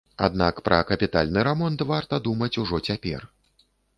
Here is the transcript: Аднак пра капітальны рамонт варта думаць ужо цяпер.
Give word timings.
Аднак 0.27 0.61
пра 0.69 0.79
капітальны 0.91 1.43
рамонт 1.49 1.83
варта 1.91 2.21
думаць 2.27 2.51
ужо 2.65 2.81
цяпер. 2.91 3.21